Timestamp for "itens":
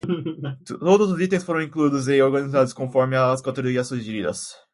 1.21-1.43